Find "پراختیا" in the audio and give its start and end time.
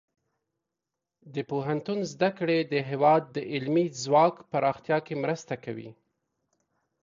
4.51-4.97